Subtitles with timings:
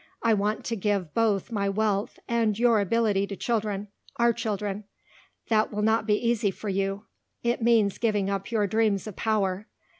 [0.23, 4.85] I want to give both my wealth and your ability to children our children.
[5.49, 7.05] That will not be easy for you.
[7.43, 9.67] It means giving up your dreams of power.